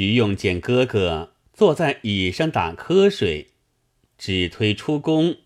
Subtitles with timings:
[0.00, 3.48] 徐用见哥哥坐在椅上打瞌睡，
[4.16, 5.36] 只推出宫，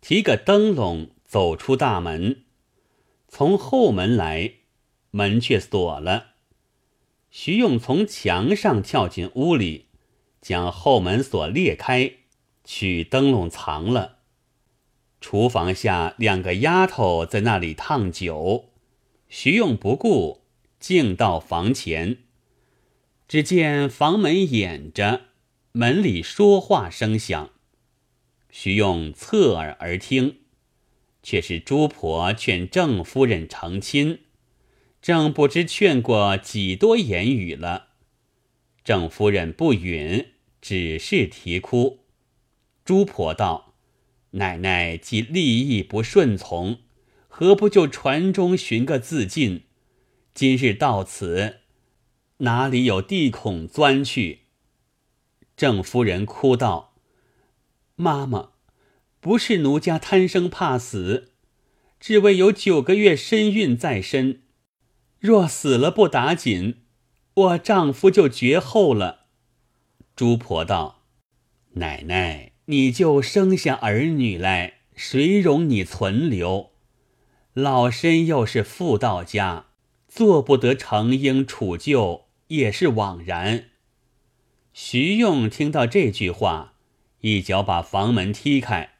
[0.00, 2.44] 提个灯笼走出大门，
[3.26, 4.52] 从后门来，
[5.10, 6.34] 门却锁了。
[7.32, 9.86] 徐用从墙上跳进屋里，
[10.40, 12.12] 将后门锁裂开，
[12.62, 14.18] 取灯笼藏了。
[15.20, 18.66] 厨房下两个丫头在那里烫酒，
[19.28, 20.42] 徐用不顾，
[20.78, 22.18] 径到房前。
[23.28, 25.22] 只见房门掩着，
[25.72, 27.50] 门里说话声响。
[28.50, 30.38] 徐用侧耳而听，
[31.22, 34.20] 却是朱婆劝郑夫人成亲，
[35.02, 37.88] 正不知劝过几多言语了。
[38.84, 40.26] 郑夫人不允，
[40.62, 42.04] 只是啼哭。
[42.84, 43.74] 朱婆道
[44.38, 46.78] ：“奶奶既立意不顺从，
[47.26, 49.64] 何不就船中寻个自尽？
[50.32, 51.62] 今日到此。”
[52.38, 54.40] 哪里有地孔钻去？
[55.56, 56.92] 郑夫人哭道
[57.96, 58.50] ：“妈妈，
[59.20, 61.32] 不是奴家贪生怕死，
[61.98, 64.42] 只为有九个月身孕在身。
[65.18, 66.82] 若死了不打紧，
[67.32, 69.28] 我丈夫就绝后了。”
[70.14, 71.04] 朱婆道
[71.76, 76.72] ：“奶奶，你就生下儿女来，谁容你存留？
[77.54, 79.68] 老身又是妇道家，
[80.06, 83.70] 做不得成婴处救。”也是枉然。
[84.72, 86.74] 徐用听到这句话，
[87.20, 88.96] 一脚把房门踢开，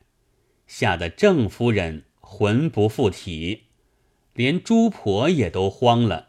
[0.67, 3.65] 吓得郑夫人魂不附体，
[4.33, 6.29] 连朱婆也都慌了。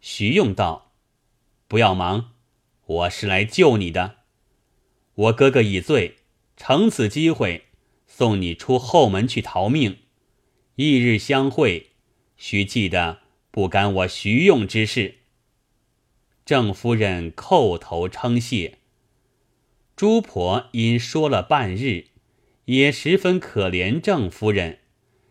[0.00, 0.92] 徐用道
[1.66, 2.32] ：“不要忙，
[2.86, 4.18] 我是来救你的。
[5.14, 6.18] 我哥哥已罪，
[6.56, 7.64] 乘此机会
[8.06, 9.98] 送你出后门去逃命。
[10.76, 11.90] 翌日相会，
[12.36, 13.18] 须记得
[13.50, 15.16] 不干我徐用之事。”
[16.48, 18.78] 郑夫人叩头称谢。
[19.94, 22.06] 朱婆因说了半日，
[22.64, 24.78] 也十分可怜郑夫人，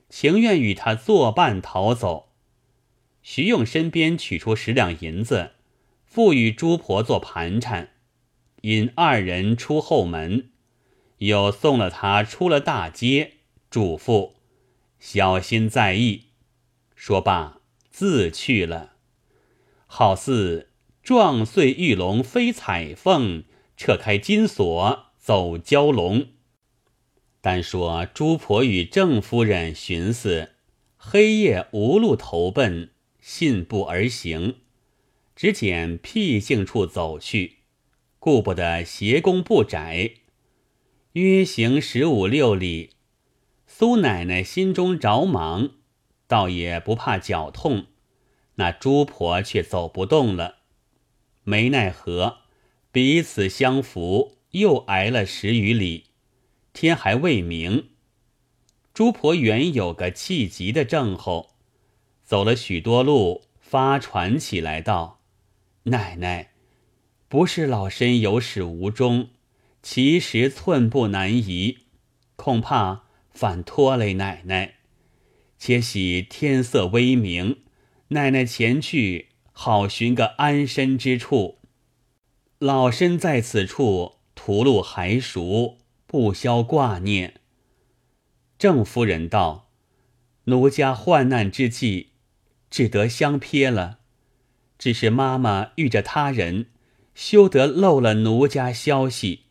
[0.09, 2.33] 情愿与她作伴逃走。
[3.23, 5.53] 徐用身边取出十两银子，
[6.05, 7.93] 付与朱婆做盘缠，
[8.61, 10.51] 因二人出后门，
[11.17, 13.37] 又送了他出了大街，
[13.71, 14.33] 嘱咐
[14.99, 16.25] 小心在意。
[16.93, 18.93] 说罢，自去了，
[19.87, 20.65] 好似。
[21.07, 23.45] 撞碎玉龙飞彩凤，
[23.77, 26.27] 撤开金锁走蛟龙。
[27.39, 30.51] 单说朱婆与郑夫人寻思，
[30.97, 32.91] 黑夜无路投奔，
[33.21, 34.55] 信步而行，
[35.33, 37.59] 只捡僻静处走去，
[38.19, 40.11] 顾不得斜弓不窄，
[41.13, 42.89] 约行十五六里。
[43.65, 45.69] 苏奶奶心中着忙，
[46.27, 47.85] 倒也不怕脚痛，
[48.55, 50.56] 那朱婆却走不动了。
[51.49, 52.39] 没奈何，
[52.91, 56.07] 彼此相扶，又挨了十余里，
[56.73, 57.91] 天还未明。
[58.93, 61.51] 朱婆原有个气急的症候，
[62.21, 65.21] 走了许多路，发喘起来道
[65.83, 66.51] ：“奶奶，
[67.29, 69.29] 不是老身有始无终，
[69.81, 71.77] 其实寸步难移，
[72.35, 74.79] 恐怕反拖累奶奶。
[75.57, 77.61] 且喜天色微明，
[78.09, 79.29] 奶奶前去。”
[79.59, 81.57] 好寻个安身之处。
[82.59, 87.41] 老身在此处，途路还熟，不消挂念。
[88.59, 89.71] 郑夫人道
[90.45, 92.11] ：“奴家患难之际，
[92.69, 93.97] 只得相瞥了。
[94.77, 96.67] 只是妈妈遇着他人，
[97.15, 99.45] 休得漏了奴家消息。”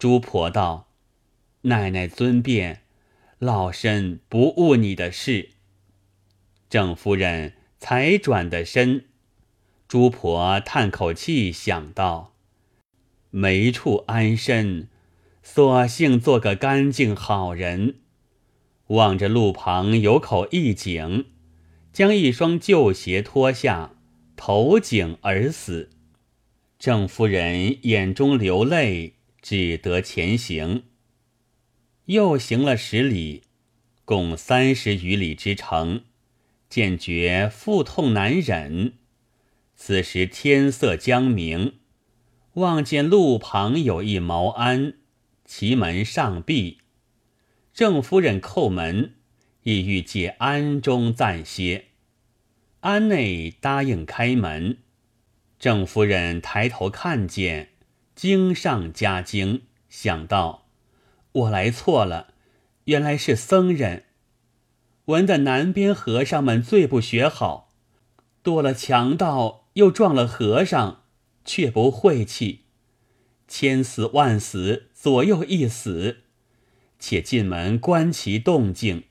[0.00, 0.88] 朱婆道
[1.62, 2.82] ：“奶奶尊便，
[3.38, 5.50] 老身不误你的事。”
[6.68, 9.04] 郑夫人才转的身。
[9.92, 12.32] 朱婆叹口气，想到
[13.28, 14.88] 没处安身，
[15.42, 17.96] 索性做个干净好人。
[18.86, 21.26] 望着路旁有口一井，
[21.92, 23.92] 将一双旧鞋脱下，
[24.34, 25.90] 投井而死。
[26.78, 30.84] 郑夫人眼中流泪，只得前行。
[32.06, 33.42] 又行了十里，
[34.06, 36.04] 共三十余里之程，
[36.70, 38.94] 渐觉腹痛难忍。
[39.84, 41.80] 此时天色将明，
[42.52, 44.94] 望见路旁有一茅庵，
[45.44, 46.78] 其门上闭。
[47.74, 49.14] 郑夫人叩门，
[49.64, 51.86] 意欲借庵中暂歇。
[52.82, 54.78] 庵内答应开门。
[55.58, 57.70] 郑夫人抬头看见，
[58.14, 60.68] 惊上加惊，想到
[61.32, 62.34] 我来错了，
[62.84, 64.04] 原来是僧人。
[65.06, 67.72] 闻得南边和尚们最不学好，
[68.44, 69.61] 多了强盗。
[69.74, 71.04] 又撞了和尚，
[71.44, 72.66] 却不晦气，
[73.48, 76.18] 千死万死，左右一死。
[76.98, 79.04] 且进门观其动静。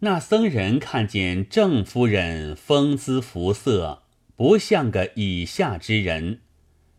[0.00, 4.04] 那僧人看见郑夫人风姿服色，
[4.36, 6.40] 不像个以下之人，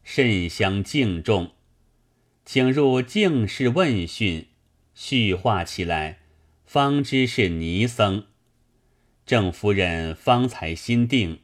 [0.03, 1.51] 甚相敬重，
[2.45, 4.47] 请入净室问讯，
[4.93, 6.19] 叙话起来，
[6.65, 8.25] 方知是尼僧。
[9.25, 11.39] 郑夫人方才心定，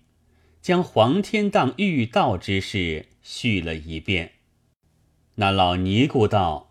[0.62, 4.34] 将黄天荡遇道之事叙了一遍。
[5.36, 6.70] 那老尼姑道。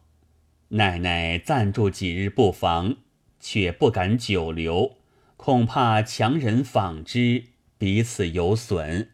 [0.72, 2.98] 奶奶暂住几日不妨，
[3.40, 4.98] 却不敢久留，
[5.36, 7.46] 恐怕强人访之，
[7.76, 9.10] 彼此有损。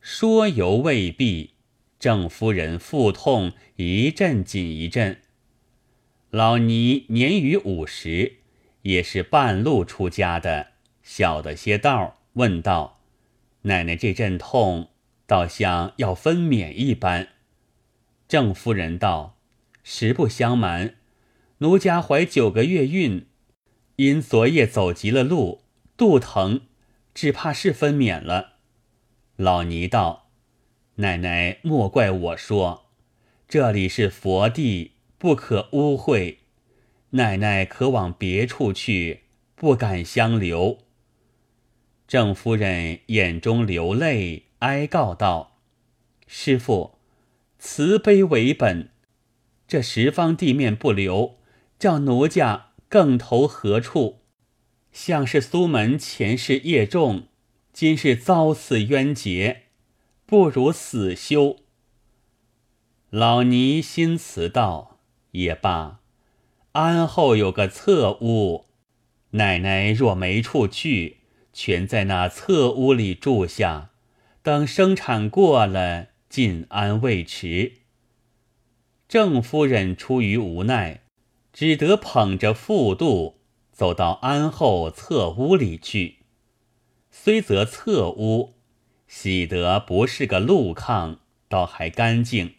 [0.00, 1.56] 说犹未毕，
[1.98, 5.20] 郑夫人腹痛一阵紧一阵。
[6.30, 8.36] 老尼年逾五十，
[8.80, 10.68] 也是半路出家的，
[11.02, 12.95] 晓得些道，问道
[13.66, 14.88] ：“奶奶这阵痛，
[15.26, 17.28] 倒像要分娩一般。”
[18.26, 19.34] 郑夫人道。
[19.88, 20.96] 实不相瞒，
[21.58, 23.28] 奴家怀九个月孕，
[23.94, 25.62] 因昨夜走急了路，
[25.96, 26.62] 肚疼，
[27.14, 28.54] 只怕是分娩了。
[29.36, 30.32] 老尼道
[30.96, 32.86] ：“奶奶莫怪我说，
[33.46, 36.38] 这里是佛地，不可污秽。
[37.10, 39.20] 奶奶可往别处去，
[39.54, 40.78] 不敢相留。”
[42.08, 45.58] 郑夫人眼中流泪，哀告道
[46.28, 46.98] ：“师傅，
[47.58, 48.90] 慈悲为本。”
[49.66, 51.38] 这十方地面不留，
[51.78, 54.20] 叫奴家更投何处？
[54.92, 57.26] 像是苏门前世业重，
[57.72, 59.64] 今世遭此冤劫，
[60.24, 61.56] 不如死休。
[63.10, 65.00] 老尼心慈道
[65.32, 66.00] ：“也罢，
[66.72, 68.66] 安后有个侧屋，
[69.30, 71.18] 奶奶若没处去，
[71.58, 73.88] 全在那侧屋里住下，
[74.42, 77.72] 等生产过了，进安未迟。”
[79.08, 81.00] 郑夫人出于无奈，
[81.54, 83.38] 只得捧着腹肚
[83.72, 86.16] 走到安后侧屋里去。
[87.10, 88.52] 虽则侧屋，
[89.08, 91.16] 喜得不是个路炕，
[91.48, 92.56] 倒还干净。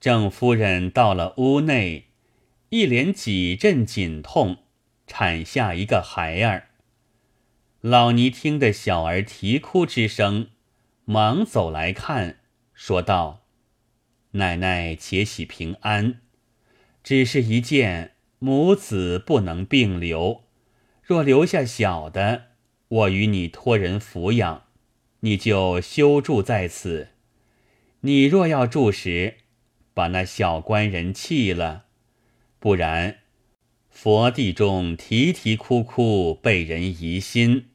[0.00, 2.06] 郑夫人到了屋内，
[2.70, 4.64] 一连几阵紧痛，
[5.06, 6.69] 产下一个孩儿。
[7.82, 10.48] 老尼听得小儿啼哭之声，
[11.06, 12.40] 忙走来看，
[12.74, 13.46] 说道。
[14.32, 16.20] 奶奶且喜平安，
[17.02, 20.42] 只是一件母子不能并留。
[21.02, 22.48] 若留下小的，
[22.88, 24.64] 我与你托人抚养，
[25.20, 27.08] 你就休住在此。
[28.02, 29.38] 你若要住时，
[29.94, 31.86] 把那小官人弃了，
[32.58, 33.20] 不然
[33.88, 37.69] 佛地中啼啼哭哭，被人疑心，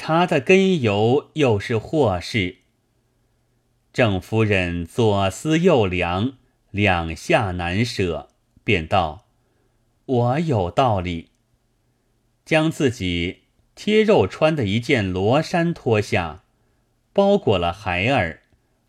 [0.00, 2.58] 查的根由又是祸事。
[3.92, 6.34] 郑夫人左思右量，
[6.70, 8.28] 两下难舍，
[8.62, 9.26] 便道
[10.06, 11.30] ：“我有道理。”
[12.46, 13.40] 将自己
[13.74, 16.44] 贴肉穿的一件罗衫脱下，
[17.12, 18.42] 包裹了孩儿，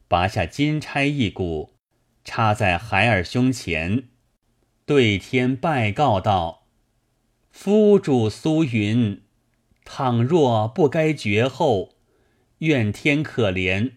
[0.08, 1.74] 拔下金钗一股，
[2.24, 4.04] 插在孩儿胸前，
[4.86, 6.68] 对天拜告道
[7.50, 9.24] ：“夫主苏云，
[9.92, 11.96] 倘若不该绝后，
[12.60, 13.94] 愿天可怜。”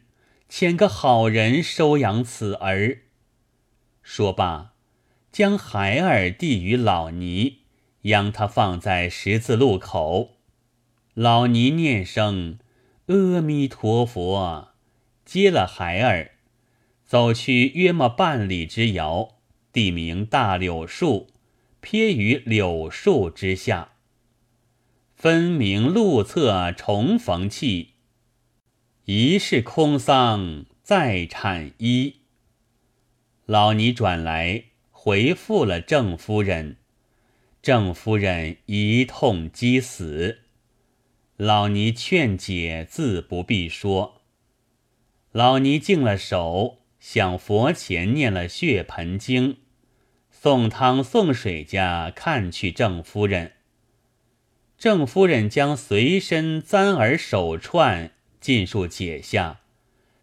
[0.48, 3.02] 遣个好人收养此儿。
[4.02, 4.72] 说罢，
[5.30, 7.58] 将孩儿递与老尼，
[8.02, 10.36] 央他放在十字路口。
[11.12, 12.58] 老尼念声
[13.06, 14.72] 阿弥陀佛，
[15.26, 16.32] 接了孩儿，
[17.04, 19.36] 走去约莫半里之遥，
[19.72, 21.28] 地名大柳树，
[21.80, 23.91] 撇于柳树之下，
[25.22, 27.90] 分明路侧重逢气。
[29.04, 32.22] 一世空桑再产一，
[33.46, 36.78] 老尼转来回复了郑夫人，
[37.62, 40.40] 郑夫人一痛击死。
[41.36, 44.22] 老尼劝解自不必说。
[45.30, 49.58] 老尼净了手，向佛前念了血盆经，
[50.32, 53.52] 送汤送水家看去郑夫人。
[54.82, 58.10] 郑夫人将随身簪儿手串。
[58.40, 59.60] 尽数解下，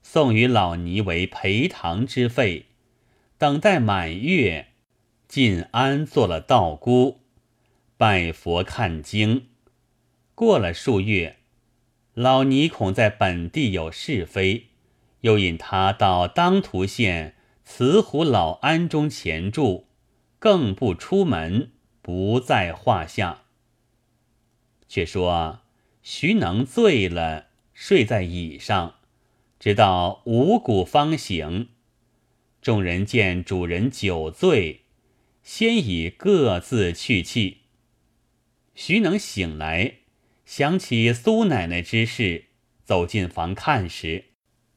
[0.03, 2.65] 送与老尼为陪堂之费。
[3.37, 4.67] 等待满月，
[5.29, 7.21] 晋安做了道姑，
[7.95, 9.45] 拜佛看经。
[10.35, 11.37] 过了数月，
[12.13, 14.65] 老尼恐在本地有是非，
[15.21, 19.87] 又引他到当涂县慈湖老庵中前住，
[20.37, 23.43] 更不出门，不在话下。
[24.89, 25.61] 却说
[26.03, 27.45] 徐能醉了。
[27.81, 28.95] 睡在椅上，
[29.57, 31.69] 直到五谷方醒。
[32.61, 34.81] 众人见主人酒醉，
[35.43, 37.59] 先已各自去气。
[38.75, 39.99] 徐能醒来，
[40.45, 42.47] 想起苏奶奶之事，
[42.83, 44.25] 走进房看时，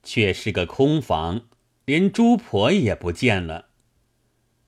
[0.05, 1.49] 却是个空房，
[1.85, 3.71] 连朱婆也不见了。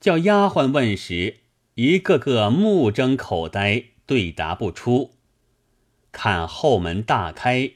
[0.01, 1.37] 叫丫鬟问时，
[1.75, 5.13] 一个个目睁口呆，对答不出。
[6.15, 7.71] 看后门大开，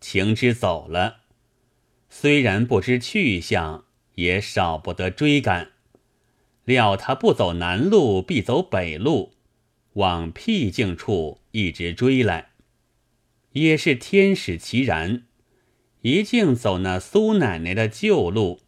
[0.00, 1.20] 情之走了。
[2.10, 3.84] 虽然不知去向。
[4.16, 5.72] 也少不得追赶，
[6.64, 9.32] 料他不走南路，必走北路，
[9.94, 12.50] 往僻静处一直追来。
[13.54, 15.24] 也是天使其然，
[16.02, 18.60] 一径走那苏奶奶的旧路，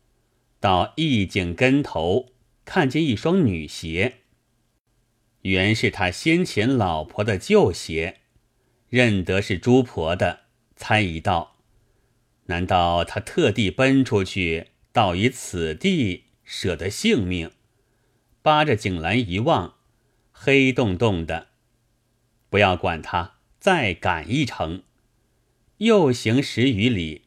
[0.59, 2.31] 到意境跟头，
[2.65, 4.15] 看见一双女鞋，
[5.43, 8.23] 原是他先前老婆的旧鞋，
[8.97, 11.59] 认得是朱婆的，猜疑道：
[12.47, 14.69] 难道他特地奔出去？
[14.91, 17.51] 到以此地舍得性命，
[18.41, 19.75] 扒着井栏一望，
[20.33, 21.49] 黑洞洞的。
[22.49, 24.83] 不要管他，再赶一程，
[25.77, 27.25] 又行十余里，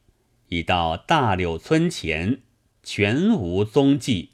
[0.48, 2.42] 已到大柳村前，
[2.82, 4.32] 全无踪迹。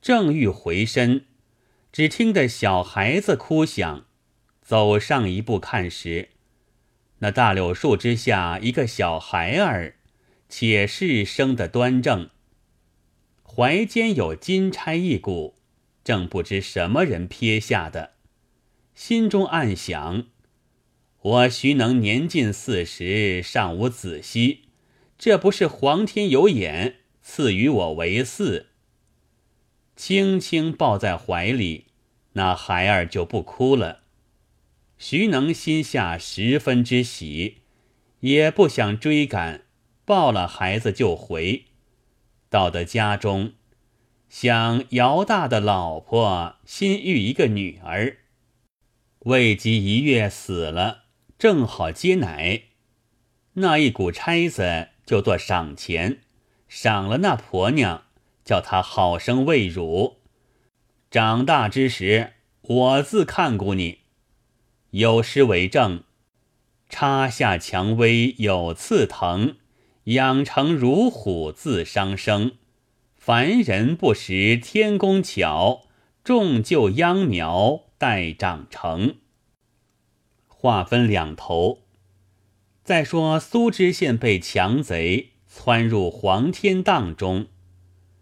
[0.00, 1.26] 正欲回身，
[1.92, 4.06] 只听得小孩子哭响，
[4.60, 6.30] 走上一步看时，
[7.22, 9.94] 那大柳树之下一个小孩儿。
[10.54, 12.28] 且是生得端正，
[13.42, 15.54] 怀间有金钗一股，
[16.04, 18.10] 正不知什么人撇下的，
[18.94, 20.26] 心中暗想：
[21.22, 24.64] 我徐能年近四十，尚无子息，
[25.16, 28.66] 这不是皇天有眼，赐予我为嗣。
[29.96, 31.86] 轻轻抱在怀里，
[32.34, 34.01] 那孩儿就不哭了。
[35.04, 37.62] 徐能心下十分之喜，
[38.20, 39.62] 也不想追赶。
[40.04, 41.64] 抱了孩子就回，
[42.48, 43.54] 到得家中，
[44.28, 48.18] 想姚大的老婆新育一个女儿，
[49.24, 51.06] 未及一月死了，
[51.36, 52.62] 正好接奶，
[53.54, 56.20] 那一股差子就做赏钱，
[56.68, 58.04] 赏了那婆娘，
[58.44, 60.18] 叫她好生喂乳，
[61.10, 64.01] 长大之时，我自看顾你。
[64.92, 66.04] 有诗为证：
[66.90, 69.56] 插下蔷薇有刺藤。
[70.04, 72.52] 养成如虎自伤生，
[73.16, 75.84] 凡人不识天公巧，
[76.24, 79.14] 种就秧苗待长成。
[80.48, 81.82] 话分两头，
[82.82, 87.46] 再说苏知县被强贼窜入黄天荡中，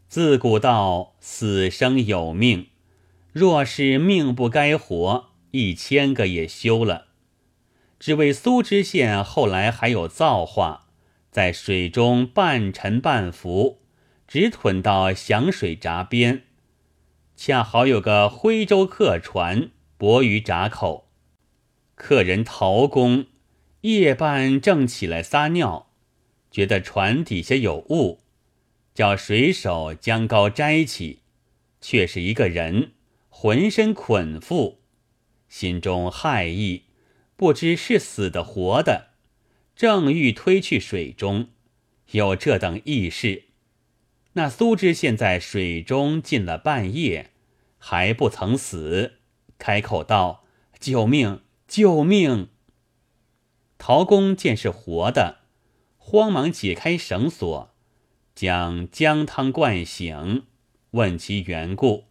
[0.06, 2.68] 自古道死生有命，
[3.32, 7.08] 若是命不该活，一千个也休了。
[7.98, 10.88] 只为苏知县后来还有造化。
[11.30, 13.82] 在水中半沉半浮，
[14.26, 16.42] 直吞到响水闸边，
[17.36, 21.08] 恰好有个徽州客船泊于闸口。
[21.94, 23.26] 客人陶公
[23.82, 25.92] 夜半正起来撒尿，
[26.50, 28.18] 觉得船底下有物，
[28.92, 31.20] 叫水手将篙摘起，
[31.80, 32.90] 却是一个人，
[33.28, 34.78] 浑身捆缚，
[35.50, 36.84] 心中骇意，
[37.36, 39.08] 不知是死的活的。
[39.76, 41.48] 正欲推去水中，
[42.12, 43.44] 有这等异事。
[44.34, 47.32] 那苏知县在水中浸了半夜，
[47.78, 49.18] 还不曾死，
[49.58, 50.44] 开口道
[50.78, 51.42] ：“救命！
[51.66, 52.48] 救命！”
[53.76, 55.40] 陶公见是活的，
[55.96, 57.74] 慌忙解开绳索，
[58.34, 60.44] 将姜汤灌醒，
[60.92, 62.09] 问其缘故。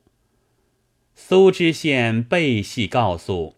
[1.22, 3.58] 苏知县背细告诉，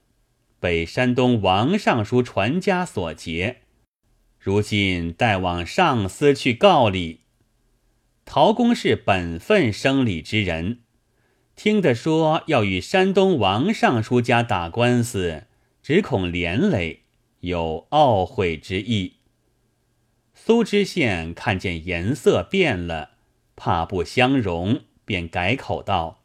[0.60, 3.62] 被山东王尚书传家所劫。
[4.38, 7.22] 如今待往上司去告礼。
[8.26, 10.80] 陶公是本分生理之人，
[11.56, 15.44] 听得说要与山东王尚书家打官司，
[15.82, 17.04] 只恐连累，
[17.40, 19.18] 有懊悔之意。
[20.34, 23.12] 苏知县看见颜色变了，
[23.56, 26.21] 怕不相容，便改口道：“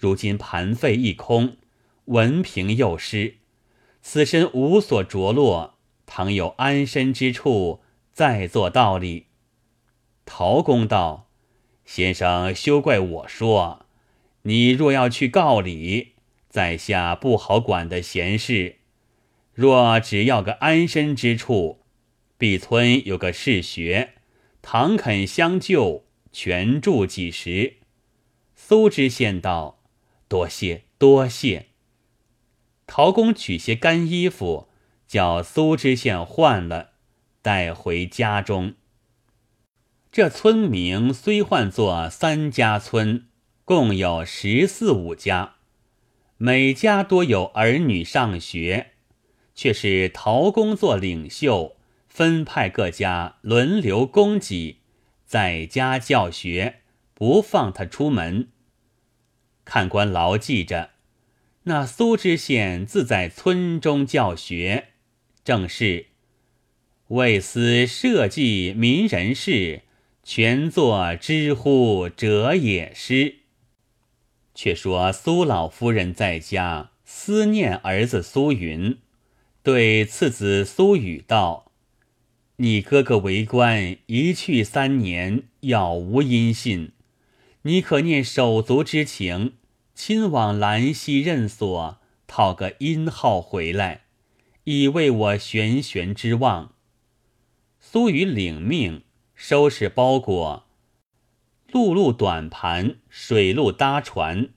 [0.00, 1.58] 如今盘费一空，
[2.06, 3.34] 文凭又失，
[4.00, 5.76] 此身无所着落。”
[6.12, 9.26] 倘有安身之处，再做道理。
[10.24, 11.28] 陶公道
[11.86, 13.86] ：“先生休怪我说，
[14.42, 16.14] 你若要去告礼，
[16.48, 18.78] 在下不好管的闲事。
[19.52, 21.82] 若只要个安身之处，
[22.36, 24.14] 毕村有个士学，
[24.62, 27.74] 倘肯相救，全住几时。”
[28.56, 29.78] 苏知县道
[30.30, 31.66] ：“多谢多谢。”
[32.88, 34.68] 陶公取些干衣服。
[35.10, 36.90] 叫苏知县换了，
[37.42, 38.74] 带回家中。
[40.12, 43.26] 这村名虽唤作三家村，
[43.64, 45.54] 共有十四五家，
[46.36, 48.92] 每家多有儿女上学，
[49.56, 51.74] 却是陶公做领袖，
[52.06, 54.76] 分派各家轮流供给，
[55.26, 56.82] 在家教学，
[57.14, 58.46] 不放他出门。
[59.72, 60.90] 看官牢记着，
[61.62, 64.88] 那苏知县自在村中教学，
[65.44, 66.06] 正是
[67.06, 69.82] 为思社稷民人事，
[70.24, 73.36] 全作知乎者也诗。
[74.56, 78.98] 却说苏老夫人在家思念儿子苏云，
[79.62, 81.70] 对次子苏宇道
[82.58, 86.90] ：“你哥哥为官一去三年，杳无音信，
[87.62, 89.52] 你可念手足之情。”
[90.02, 94.04] 亲往兰溪任所，讨个音号回来，
[94.64, 96.72] 以慰我悬悬之望。
[97.78, 99.02] 苏雨领命，
[99.34, 100.64] 收拾包裹，
[101.70, 104.48] 陆路短盘，水路搭船，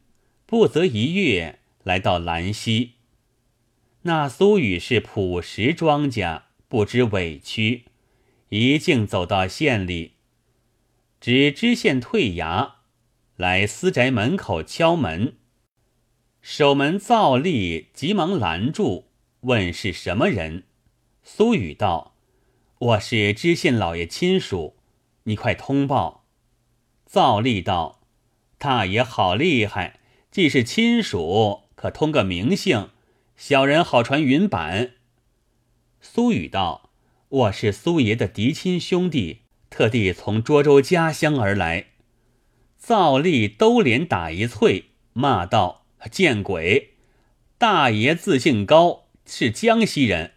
[0.45, 2.93] 不则一月，来到兰溪。
[4.03, 7.83] 那苏雨是朴实庄稼，不知委屈，
[8.47, 10.13] 一径走到县里，
[11.19, 12.75] 只知县退衙。
[13.37, 15.37] 来私宅门口敲门，
[16.39, 19.05] 守门造吏急忙拦住，
[19.41, 20.65] 问是什么人。
[21.23, 22.15] 苏雨道
[22.77, 24.75] ：“我是知县老爷亲属，
[25.23, 26.27] 你快通报。”
[27.07, 28.01] 造吏道
[28.59, 29.99] ：“大爷好厉害，
[30.29, 32.91] 既是亲属，可通个名姓，
[33.35, 34.91] 小人好传云板。”
[35.99, 36.91] 苏雨道
[37.29, 41.87] ：“我是苏爷的嫡亲兄弟，特地从涿州家乡而来。”
[42.85, 46.95] 造吏兜脸打一啐，骂道：“见鬼！
[47.57, 50.33] 大爷自姓高，是江西人，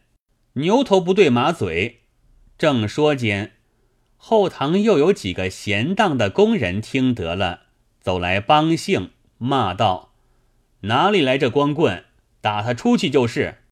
[0.53, 2.03] 牛头不对马嘴。”
[2.57, 3.55] 正说间，
[4.17, 7.63] 后堂又有几个闲荡的工人听得了，
[8.01, 10.15] 走来帮姓，骂道
[10.83, 12.05] ：“哪里来这光棍？
[12.41, 13.63] 打他出去就是！”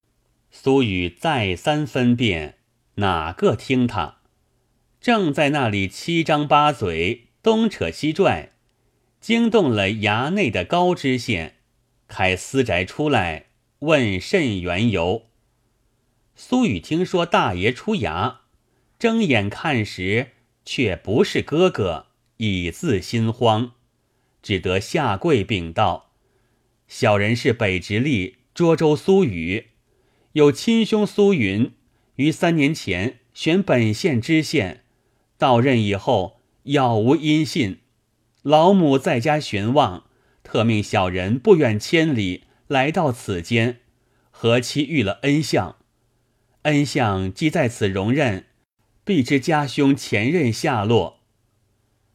[0.51, 2.57] 苏雨再三分辨，
[2.97, 4.17] 哪个听他？
[5.01, 8.51] 正在那里七张八嘴，东扯西拽。
[9.25, 11.55] 惊动了衙内的高知县，
[12.09, 13.47] 开私宅出来
[13.79, 15.23] 问甚缘由。
[16.37, 18.41] 苏雨听说大爷出衙，
[18.99, 20.33] 睁眼看时，
[20.67, 23.73] 却不是哥哥，已自心慌，
[24.43, 26.11] 只得下跪禀道
[26.87, 29.69] ：“小人是北直隶涿州苏雨，
[30.33, 31.73] 有亲兄苏云，
[32.17, 34.85] 于三年前选本县知县，
[35.39, 37.79] 到任以后杳无音信。”
[38.45, 40.05] 老母在家寻望，
[40.43, 43.81] 特命小人不远千里来到此间，
[44.31, 45.77] 何期遇了恩相。
[46.65, 48.45] 恩相既在此容任，
[49.03, 51.21] 必知家兄前任下落。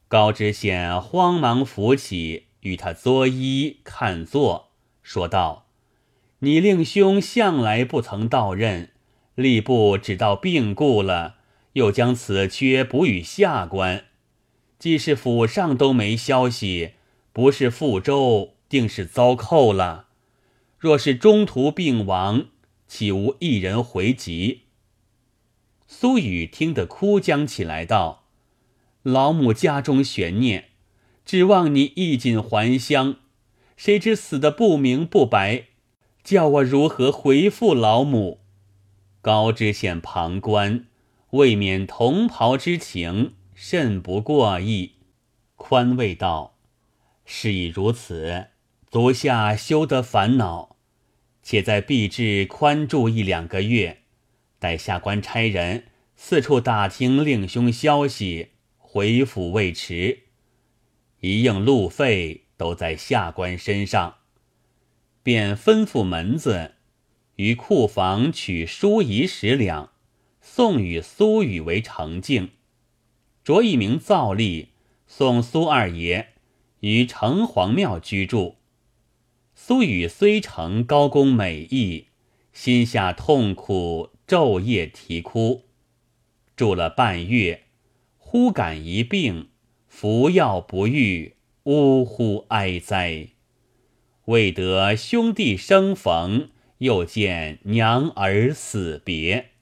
[0.08, 4.70] 高知县慌忙扶起，与他作揖看坐，
[5.02, 5.66] 说道
[6.40, 8.92] ：“你令兄向来不曾到任，
[9.36, 11.38] 吏部只道病故了，
[11.74, 14.06] 又将此缺补与下官。”
[14.80, 16.94] 既是府上都没消息，
[17.34, 20.08] 不是覆州，定是遭扣了。
[20.78, 22.46] 若是中途病亡，
[22.88, 24.62] 岂无一人回籍？
[25.86, 28.24] 苏雨听得哭将起来，道
[29.04, 30.70] ：“老母家中悬念，
[31.26, 33.18] 指望你衣锦还乡，
[33.76, 35.66] 谁知死的不明不白，
[36.24, 38.40] 叫我如何回复老母？”
[39.22, 40.86] 高知县旁观，
[41.32, 43.34] 未免同袍之情。
[43.62, 44.94] 甚不过意，
[45.58, 46.56] 宽慰道
[47.26, 48.48] ：“事已如此，
[48.90, 50.78] 足下休得烦恼，
[51.44, 54.04] 且在敝治宽住一两个月，
[54.60, 60.20] 待下官差人四处打听令兄消息，回府未迟。
[61.20, 64.20] 一应路费都在下官身上，
[65.22, 66.76] 便吩咐门子
[67.36, 69.92] 于库房取书仪十两，
[70.40, 72.52] 送与苏雨为成敬。”
[73.50, 74.68] 着一名造吏
[75.08, 76.34] 送苏二爷
[76.82, 78.58] 于城隍庙居住。
[79.56, 82.10] 苏雨虽承高公美意，
[82.54, 85.64] 心下痛苦，昼夜啼哭。
[86.56, 87.64] 住了半月，
[88.20, 89.50] 忽感一病，
[89.88, 91.34] 服药不愈，
[91.64, 93.30] 呜呼哀哉。
[94.26, 99.54] 未得兄弟生逢，又见娘儿死别。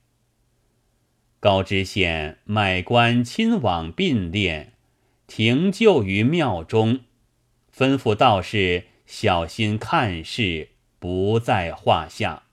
[1.39, 4.73] 高知县买官亲往并列，
[5.28, 7.02] 停柩于庙中，
[7.71, 12.46] 吩咐道士小心看事，不在话下。